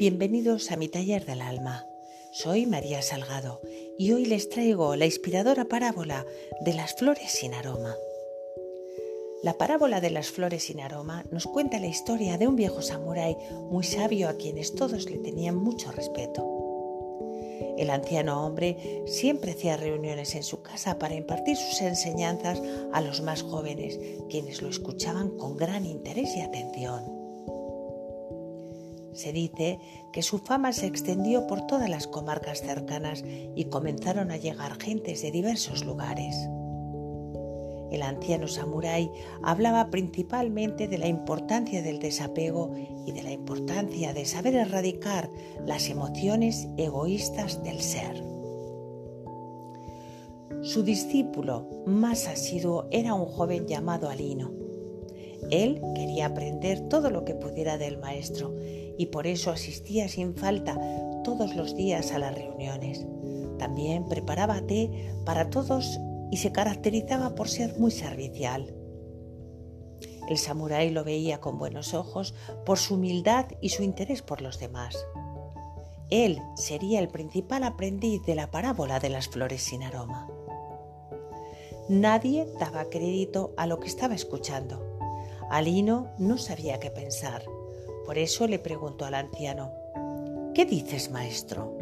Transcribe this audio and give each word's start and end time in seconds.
Bienvenidos 0.00 0.70
a 0.70 0.78
mi 0.78 0.88
taller 0.88 1.26
del 1.26 1.42
alma. 1.42 1.86
Soy 2.32 2.64
María 2.64 3.02
Salgado 3.02 3.60
y 3.98 4.12
hoy 4.12 4.24
les 4.24 4.48
traigo 4.48 4.96
la 4.96 5.04
inspiradora 5.04 5.66
parábola 5.66 6.24
de 6.62 6.72
las 6.72 6.94
flores 6.94 7.30
sin 7.30 7.52
aroma. 7.52 7.94
La 9.42 9.58
parábola 9.58 10.00
de 10.00 10.08
las 10.08 10.30
flores 10.30 10.64
sin 10.64 10.80
aroma 10.80 11.26
nos 11.30 11.44
cuenta 11.44 11.78
la 11.78 11.86
historia 11.86 12.38
de 12.38 12.48
un 12.48 12.56
viejo 12.56 12.80
samurái 12.80 13.36
muy 13.68 13.84
sabio 13.84 14.30
a 14.30 14.38
quienes 14.38 14.74
todos 14.74 15.04
le 15.04 15.18
tenían 15.18 15.56
mucho 15.56 15.92
respeto. 15.92 16.48
El 17.76 17.90
anciano 17.90 18.46
hombre 18.46 19.02
siempre 19.04 19.50
hacía 19.50 19.76
reuniones 19.76 20.34
en 20.34 20.44
su 20.44 20.62
casa 20.62 20.98
para 20.98 21.14
impartir 21.14 21.58
sus 21.58 21.82
enseñanzas 21.82 22.62
a 22.94 23.02
los 23.02 23.20
más 23.20 23.42
jóvenes, 23.42 24.00
quienes 24.30 24.62
lo 24.62 24.70
escuchaban 24.70 25.36
con 25.36 25.58
gran 25.58 25.84
interés 25.84 26.34
y 26.36 26.40
atención. 26.40 27.19
Se 29.20 29.34
dice 29.34 29.78
que 30.14 30.22
su 30.22 30.38
fama 30.38 30.72
se 30.72 30.86
extendió 30.86 31.46
por 31.46 31.66
todas 31.66 31.90
las 31.90 32.06
comarcas 32.06 32.62
cercanas 32.62 33.22
y 33.54 33.66
comenzaron 33.66 34.30
a 34.30 34.38
llegar 34.38 34.80
gentes 34.80 35.20
de 35.20 35.30
diversos 35.30 35.84
lugares. 35.84 36.34
El 37.90 38.00
anciano 38.00 38.48
samurái 38.48 39.10
hablaba 39.42 39.90
principalmente 39.90 40.88
de 40.88 40.96
la 40.96 41.06
importancia 41.06 41.82
del 41.82 41.98
desapego 41.98 42.72
y 43.04 43.12
de 43.12 43.22
la 43.22 43.32
importancia 43.32 44.14
de 44.14 44.24
saber 44.24 44.54
erradicar 44.54 45.28
las 45.66 45.90
emociones 45.90 46.68
egoístas 46.78 47.62
del 47.62 47.82
ser. 47.82 48.24
Su 50.62 50.82
discípulo 50.82 51.68
más 51.84 52.26
asiduo 52.26 52.88
era 52.90 53.12
un 53.12 53.26
joven 53.26 53.66
llamado 53.66 54.08
Alino. 54.08 54.69
Él 55.50 55.80
quería 55.94 56.26
aprender 56.26 56.80
todo 56.88 57.10
lo 57.10 57.24
que 57.24 57.34
pudiera 57.34 57.78
del 57.78 57.98
maestro 57.98 58.54
y 58.98 59.06
por 59.06 59.26
eso 59.26 59.50
asistía 59.50 60.08
sin 60.08 60.34
falta 60.34 60.78
todos 61.24 61.54
los 61.54 61.74
días 61.74 62.12
a 62.12 62.18
las 62.18 62.34
reuniones. 62.34 63.06
También 63.58 64.06
preparaba 64.06 64.60
té 64.66 65.12
para 65.24 65.50
todos 65.50 65.98
y 66.30 66.36
se 66.36 66.52
caracterizaba 66.52 67.34
por 67.34 67.48
ser 67.48 67.78
muy 67.78 67.90
servicial. 67.90 68.74
El 70.28 70.38
samurái 70.38 70.90
lo 70.90 71.02
veía 71.02 71.40
con 71.40 71.58
buenos 71.58 71.92
ojos 71.92 72.34
por 72.64 72.78
su 72.78 72.94
humildad 72.94 73.46
y 73.60 73.70
su 73.70 73.82
interés 73.82 74.22
por 74.22 74.42
los 74.42 74.58
demás. 74.58 74.96
Él 76.08 76.40
sería 76.56 77.00
el 77.00 77.08
principal 77.08 77.64
aprendiz 77.64 78.22
de 78.24 78.34
la 78.34 78.50
parábola 78.50 79.00
de 79.00 79.10
las 79.10 79.28
flores 79.28 79.62
sin 79.62 79.82
aroma. 79.82 80.28
Nadie 81.88 82.46
daba 82.58 82.84
crédito 82.90 83.52
a 83.56 83.66
lo 83.66 83.80
que 83.80 83.88
estaba 83.88 84.14
escuchando. 84.14 84.89
Alino 85.50 86.08
no 86.18 86.38
sabía 86.38 86.78
qué 86.78 86.90
pensar. 86.90 87.42
Por 88.06 88.18
eso 88.18 88.46
le 88.46 88.58
preguntó 88.58 89.04
al 89.04 89.14
anciano, 89.14 89.72
¿Qué 90.54 90.64
dices, 90.64 91.10
maestro? 91.10 91.76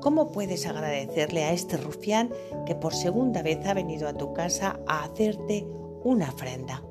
¿Cómo 0.00 0.32
puedes 0.32 0.66
agradecerle 0.66 1.44
a 1.44 1.52
este 1.52 1.76
rufián 1.76 2.30
que 2.66 2.74
por 2.74 2.94
segunda 2.94 3.42
vez 3.42 3.64
ha 3.66 3.74
venido 3.74 4.08
a 4.08 4.14
tu 4.14 4.32
casa 4.32 4.78
a 4.86 5.04
hacerte 5.04 5.66
una 6.04 6.28
ofrenda? 6.28 6.82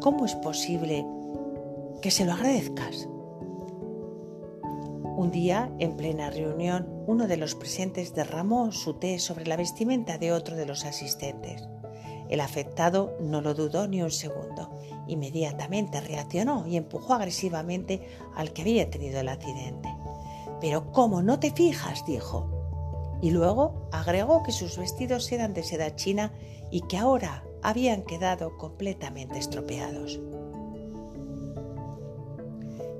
¿Cómo 0.00 0.24
es 0.24 0.34
posible 0.36 1.06
que 2.00 2.10
se 2.10 2.24
lo 2.24 2.32
agradezcas? 2.32 3.08
Un 5.16 5.30
día, 5.30 5.70
en 5.78 5.96
plena 5.96 6.30
reunión, 6.30 6.88
uno 7.06 7.26
de 7.26 7.36
los 7.36 7.54
presentes 7.54 8.14
derramó 8.14 8.72
su 8.72 8.94
té 8.94 9.18
sobre 9.18 9.46
la 9.46 9.56
vestimenta 9.56 10.16
de 10.16 10.32
otro 10.32 10.56
de 10.56 10.66
los 10.66 10.84
asistentes. 10.84 11.68
El 12.30 12.40
afectado 12.40 13.16
no 13.20 13.40
lo 13.40 13.54
dudó 13.54 13.88
ni 13.88 14.02
un 14.02 14.12
segundo. 14.12 14.70
Inmediatamente 15.08 16.00
reaccionó 16.00 16.64
y 16.66 16.76
empujó 16.76 17.14
agresivamente 17.14 18.08
al 18.36 18.52
que 18.52 18.62
había 18.62 18.88
tenido 18.88 19.18
el 19.18 19.28
accidente. 19.28 19.92
Pero 20.60 20.92
¿cómo 20.92 21.22
no 21.22 21.40
te 21.40 21.50
fijas? 21.50 22.06
dijo. 22.06 22.48
Y 23.20 23.32
luego 23.32 23.88
agregó 23.90 24.44
que 24.44 24.52
sus 24.52 24.78
vestidos 24.78 25.30
eran 25.32 25.52
de 25.54 25.64
seda 25.64 25.96
china 25.96 26.32
y 26.70 26.82
que 26.82 26.96
ahora 26.96 27.42
habían 27.62 28.02
quedado 28.02 28.56
completamente 28.56 29.38
estropeados. 29.38 30.20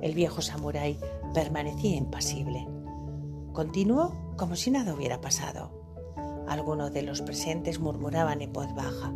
El 0.03 0.15
viejo 0.15 0.43
samurái 0.43 0.99
permanecía 1.33 1.97
impasible. 1.97 2.67
Continuó 3.53 4.35
como 4.37 4.57
si 4.57 4.73
nada 4.73 4.93
hubiera 4.93 5.21
pasado. 5.21 5.80
Algunos 6.51 6.93
de 6.93 7.03
los 7.03 7.23
presentes 7.23 7.79
murmuraban 7.79 8.43
en 8.43 8.53
voz 8.53 8.75
baja. 8.75 9.15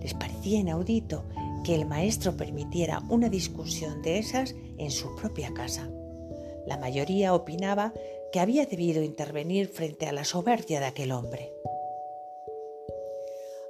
Les 0.00 0.14
parecía 0.14 0.60
inaudito 0.60 1.24
que 1.64 1.74
el 1.74 1.86
maestro 1.86 2.36
permitiera 2.36 3.02
una 3.08 3.28
discusión 3.28 4.00
de 4.00 4.18
esas 4.18 4.54
en 4.76 4.92
su 4.92 5.12
propia 5.16 5.52
casa. 5.52 5.90
La 6.68 6.76
mayoría 6.76 7.34
opinaba 7.34 7.92
que 8.30 8.38
había 8.38 8.64
debido 8.64 9.02
intervenir 9.02 9.66
frente 9.66 10.06
a 10.06 10.12
la 10.12 10.22
soberbia 10.22 10.78
de 10.78 10.86
aquel 10.86 11.10
hombre. 11.10 11.52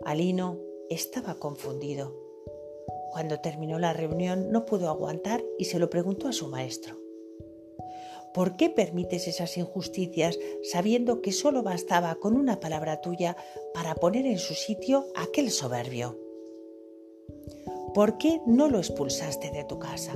Alino 0.05 0.59
estaba 0.91 1.37
confundido. 1.37 2.15
Cuando 3.11 3.41
terminó 3.41 3.79
la 3.79 3.95
reunión 3.95 4.53
no 4.53 4.67
pudo 4.67 4.91
aguantar 4.91 5.43
y 5.59 5.65
se 5.65 5.79
lo 5.79 5.89
preguntó 5.89 6.29
a 6.29 6.35
su 6.35 6.49
maestro. 6.49 7.08
¿Por 8.35 8.57
qué 8.57 8.71
permites 8.71 9.27
esas 9.27 9.57
injusticias 9.57 10.39
sabiendo 10.63 11.23
que 11.23 11.33
solo 11.33 11.63
bastaba 11.63 12.15
con 12.17 12.37
una 12.37 12.61
palabra 12.61 13.01
tuya 13.01 13.37
para 13.75 13.95
poner 13.95 14.27
en 14.27 14.39
su 14.39 14.55
sitio 14.55 15.07
aquel 15.15 15.51
soberbio? 15.51 16.19
¿Por 17.95 18.19
qué 18.19 18.41
no 18.47 18.69
lo 18.69 18.79
expulsaste 18.79 19.51
de 19.51 19.65
tu 19.65 19.79
casa? 19.79 20.13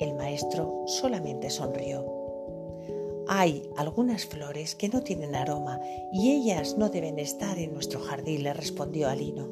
El 0.00 0.14
maestro 0.14 0.84
solamente 0.86 1.50
sonrió. 1.50 2.04
Hay 3.28 3.70
algunas 3.76 4.26
flores 4.26 4.74
que 4.74 4.88
no 4.88 5.02
tienen 5.02 5.34
aroma 5.34 5.80
y 6.12 6.32
ellas 6.32 6.76
no 6.76 6.88
deben 6.88 7.18
estar 7.18 7.58
en 7.58 7.72
nuestro 7.72 8.00
jardín, 8.00 8.42
le 8.42 8.52
respondió 8.52 9.08
Alino. 9.08 9.48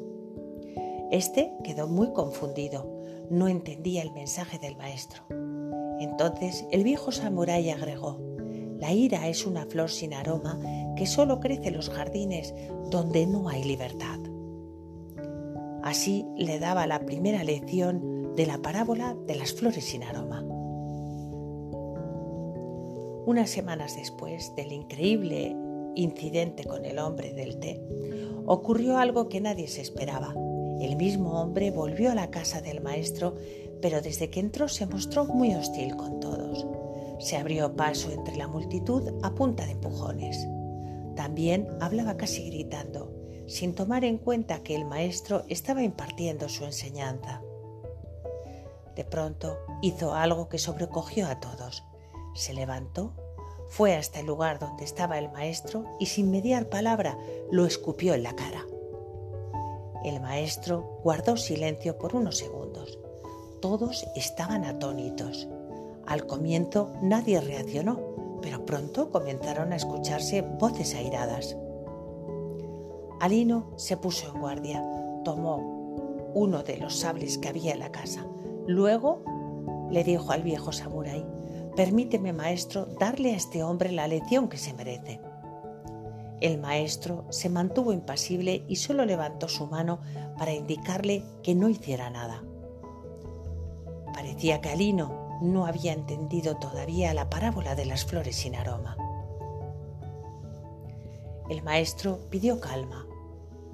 Este 1.11 1.53
quedó 1.63 1.87
muy 1.87 2.11
confundido, 2.11 3.01
no 3.29 3.47
entendía 3.47 4.01
el 4.01 4.11
mensaje 4.11 4.59
del 4.59 4.75
maestro. 4.75 5.23
Entonces 5.99 6.65
el 6.71 6.83
viejo 6.83 7.11
samurái 7.11 7.69
agregó, 7.69 8.19
la 8.79 8.93
ira 8.93 9.27
es 9.27 9.45
una 9.45 9.65
flor 9.65 9.89
sin 9.89 10.13
aroma 10.13 10.59
que 10.95 11.05
solo 11.05 11.39
crece 11.39 11.67
en 11.67 11.75
los 11.75 11.89
jardines 11.89 12.53
donde 12.89 13.27
no 13.27 13.49
hay 13.49 13.63
libertad. 13.63 14.19
Así 15.83 16.25
le 16.37 16.59
daba 16.59 16.87
la 16.87 17.05
primera 17.05 17.43
lección 17.43 18.35
de 18.35 18.45
la 18.45 18.59
parábola 18.59 19.15
de 19.27 19.35
las 19.35 19.53
flores 19.53 19.85
sin 19.85 20.03
aroma. 20.03 20.45
Unas 23.25 23.49
semanas 23.49 23.95
después 23.95 24.53
del 24.55 24.71
increíble 24.71 25.55
incidente 25.95 26.63
con 26.63 26.85
el 26.85 26.99
hombre 26.99 27.33
del 27.33 27.59
té, 27.59 27.81
ocurrió 28.45 28.97
algo 28.97 29.29
que 29.29 29.41
nadie 29.41 29.67
se 29.67 29.81
esperaba. 29.81 30.33
El 30.79 30.95
mismo 30.95 31.41
hombre 31.41 31.71
volvió 31.71 32.11
a 32.11 32.15
la 32.15 32.31
casa 32.31 32.61
del 32.61 32.81
maestro, 32.81 33.35
pero 33.81 34.01
desde 34.01 34.29
que 34.29 34.39
entró 34.39 34.67
se 34.67 34.85
mostró 34.85 35.25
muy 35.25 35.55
hostil 35.55 35.95
con 35.95 36.19
todos. 36.19 36.65
Se 37.19 37.37
abrió 37.37 37.75
paso 37.75 38.11
entre 38.11 38.35
la 38.35 38.47
multitud 38.47 39.11
a 39.23 39.35
punta 39.35 39.65
de 39.65 39.73
empujones. 39.73 40.47
También 41.15 41.67
hablaba 41.81 42.15
casi 42.15 42.49
gritando, 42.49 43.13
sin 43.47 43.75
tomar 43.75 44.05
en 44.05 44.17
cuenta 44.17 44.63
que 44.63 44.75
el 44.75 44.85
maestro 44.85 45.43
estaba 45.49 45.83
impartiendo 45.83 46.47
su 46.47 46.63
enseñanza. 46.65 47.41
De 48.95 49.03
pronto 49.03 49.57
hizo 49.81 50.13
algo 50.13 50.49
que 50.49 50.57
sobrecogió 50.57 51.27
a 51.27 51.39
todos. 51.39 51.83
Se 52.35 52.53
levantó, 52.53 53.13
fue 53.69 53.95
hasta 53.95 54.19
el 54.19 54.25
lugar 54.25 54.59
donde 54.59 54.83
estaba 54.83 55.19
el 55.19 55.31
maestro 55.31 55.85
y 55.99 56.07
sin 56.07 56.31
mediar 56.31 56.69
palabra 56.69 57.17
lo 57.51 57.65
escupió 57.65 58.13
en 58.13 58.23
la 58.23 58.35
cara. 58.35 58.65
El 60.03 60.21
maestro 60.21 60.99
guardó 61.03 61.37
silencio 61.37 61.97
por 61.97 62.15
unos 62.15 62.37
segundos. 62.37 62.97
Todos 63.61 64.07
estaban 64.15 64.65
atónitos. 64.65 65.47
Al 66.05 66.25
comienzo 66.25 66.93
nadie 67.01 67.41
reaccionó, 67.41 67.99
pero 68.41 68.65
pronto 68.65 69.11
comenzaron 69.11 69.73
a 69.73 69.75
escucharse 69.75 70.41
voces 70.41 70.95
airadas. 70.95 71.57
Alino 73.19 73.71
se 73.75 73.97
puso 73.97 74.33
en 74.33 74.39
guardia, 74.39 74.83
tomó 75.23 76.31
uno 76.33 76.63
de 76.63 76.77
los 76.77 76.95
sables 76.95 77.37
que 77.37 77.49
había 77.49 77.73
en 77.73 77.79
la 77.79 77.91
casa, 77.91 78.25
Luego 78.69 79.23
le 79.89 80.03
dijo 80.03 80.31
al 80.31 80.43
viejo 80.43 80.71
samurái, 80.71 81.25
permíteme 81.75 82.33
maestro 82.33 82.85
darle 82.99 83.33
a 83.33 83.35
este 83.35 83.63
hombre 83.63 83.91
la 83.91 84.07
lección 84.07 84.47
que 84.47 84.57
se 84.57 84.75
merece. 84.75 85.19
El 86.39 86.59
maestro 86.59 87.25
se 87.31 87.49
mantuvo 87.49 87.93
impasible 87.93 88.63
y 88.67 88.75
solo 88.75 89.05
levantó 89.05 89.47
su 89.47 89.65
mano 89.65 90.01
para 90.37 90.53
indicarle 90.53 91.23
que 91.41 91.55
no 91.55 91.67
hiciera 91.67 92.11
nada. 92.11 92.43
Parecía 94.19 94.59
que 94.59 94.67
Alino 94.67 95.39
no 95.39 95.65
había 95.65 95.93
entendido 95.93 96.57
todavía 96.57 97.13
la 97.13 97.29
parábola 97.29 97.73
de 97.75 97.85
las 97.85 98.03
flores 98.03 98.35
sin 98.35 98.53
aroma. 98.53 98.97
El 101.49 101.63
maestro 101.63 102.19
pidió 102.29 102.59
calma. 102.59 103.07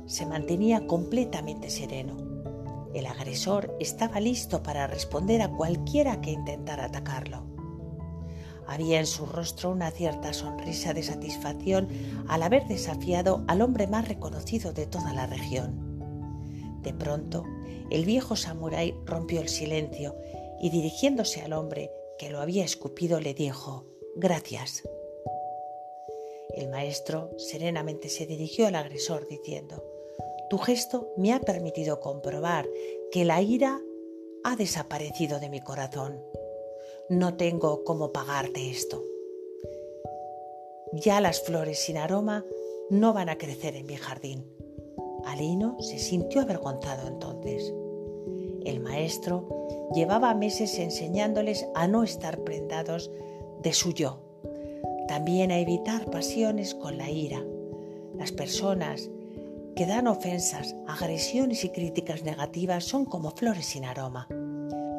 Se 0.06 0.28
mantenía 0.28 0.86
completamente 0.86 1.72
sereno 1.72 2.36
el 2.94 3.08
agresor 3.08 3.76
estaba 3.80 4.20
listo 4.20 4.62
para 4.62 4.86
responder 4.86 5.42
a 5.42 5.50
cualquiera 5.50 6.22
que 6.22 6.32
intentara 6.32 6.86
atacarlo. 6.86 7.44
Había 8.68 9.00
en 9.00 9.08
su 9.08 9.26
rostro 9.26 9.72
una 9.72 9.90
cierta 9.90 10.32
sonrisa 10.32 10.94
de 10.94 11.02
satisfacción 11.02 11.90
al 12.28 12.44
haber 12.44 12.68
desafiado 12.68 13.44
al 13.48 13.64
hombre 13.64 13.88
más 13.88 14.08
reconocido 14.08 14.74
de 14.74 14.86
toda 14.86 15.12
la 15.12 15.26
región. 15.26 16.80
De 16.84 16.94
pronto, 16.94 17.44
el 17.90 18.06
viejo 18.06 18.36
samurái 18.36 18.96
rompió 19.06 19.42
el 19.42 19.50
silencio 19.50 20.16
y 20.60 20.70
dirigiéndose 20.70 21.42
al 21.42 21.54
hombre 21.54 21.92
que 22.18 22.30
lo 22.30 22.40
había 22.40 22.64
escupido 22.64 23.20
le 23.20 23.34
dijo, 23.34 23.86
Gracias. 24.16 24.84
El 26.56 26.70
maestro 26.70 27.32
serenamente 27.38 28.08
se 28.08 28.26
dirigió 28.26 28.68
al 28.68 28.76
agresor 28.76 29.28
diciendo, 29.28 29.84
Tu 30.50 30.58
gesto 30.58 31.10
me 31.18 31.34
ha 31.34 31.42
permitido 31.42 32.00
comprobar 32.00 32.68
que 33.12 33.26
la 33.26 33.42
ira 33.42 33.82
ha 34.46 34.56
desaparecido 34.56 35.40
de 35.40 35.50
mi 35.50 35.60
corazón. 35.60 36.24
No 37.10 37.36
tengo 37.36 37.84
cómo 37.84 38.14
pagarte 38.14 38.70
esto. 38.70 39.04
Ya 40.94 41.20
las 41.20 41.42
flores 41.42 41.80
sin 41.80 41.98
aroma 41.98 42.46
no 42.90 43.12
van 43.12 43.28
a 43.28 43.38
crecer 43.38 43.76
en 43.76 43.86
mi 43.86 43.98
jardín. 43.98 44.50
Alino 45.26 45.78
se 45.82 46.00
sintió 46.00 46.42
avergonzado 46.42 47.08
entonces. 47.08 47.74
El 48.64 48.80
maestro 48.80 49.65
llevaba 49.94 50.34
meses 50.34 50.80
enseñándoles 50.80 51.68
a 51.76 51.88
no 51.88 52.04
estar 52.04 52.40
prendados 52.40 53.12
de 53.62 53.74
su 53.74 53.94
yo, 53.94 54.22
también 55.08 55.52
a 55.52 55.60
evitar 55.60 56.10
pasiones 56.10 56.74
con 56.76 56.98
la 56.98 57.10
ira. 57.10 57.44
Las 58.18 58.32
personas 58.32 59.10
que 59.76 59.86
dan 59.86 60.08
ofensas, 60.08 60.76
agresiones 60.88 61.66
y 61.66 61.70
críticas 61.70 62.24
negativas 62.24 62.86
son 62.86 63.06
como 63.06 63.32
flores 63.32 63.66
sin 63.66 63.86
aroma. 63.86 64.28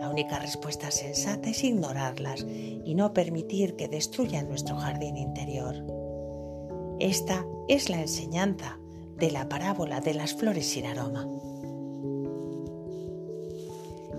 La 0.01 0.11
única 0.11 0.39
respuesta 0.39 0.91
sensata 0.91 1.49
es 1.49 1.65
ignorarlas 1.65 2.45
y 2.47 2.95
no 2.95 3.13
permitir 3.13 3.75
que 3.77 3.89
destruyan 3.89 4.49
nuestro 4.49 4.77
jardín 4.77 5.17
interior. 5.17 5.75
Esta 7.01 7.47
es 7.69 7.89
la 7.89 8.01
enseñanza 8.01 8.79
de 9.17 9.31
la 9.31 9.49
parábola 9.49 10.01
de 10.01 10.15
las 10.15 10.35
flores 10.35 10.67
sin 10.67 10.87
aroma. 10.87 11.27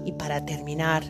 Y 0.07 0.13
para 0.13 0.45
terminar, 0.45 1.03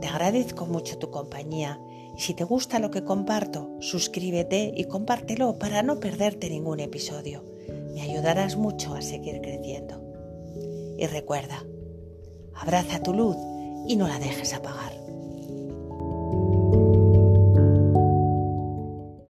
te 0.00 0.06
agradezco 0.06 0.66
mucho 0.66 0.98
tu 0.98 1.10
compañía 1.10 1.80
y 2.16 2.20
si 2.20 2.32
te 2.32 2.44
gusta 2.44 2.78
lo 2.78 2.92
que 2.92 3.02
comparto, 3.02 3.70
suscríbete 3.80 4.72
y 4.76 4.84
compártelo 4.84 5.58
para 5.58 5.82
no 5.82 5.98
perderte 5.98 6.48
ningún 6.48 6.78
episodio. 6.78 7.42
Me 7.94 8.02
ayudarás 8.02 8.56
mucho 8.56 8.94
a 8.94 9.02
seguir 9.02 9.40
creciendo. 9.40 10.00
Y 10.96 11.06
recuerda, 11.06 11.64
abraza 12.54 13.02
tu 13.02 13.12
luz 13.12 13.36
y 13.88 13.96
no 13.96 14.06
la 14.06 14.20
dejes 14.20 14.54
apagar. 14.54 14.92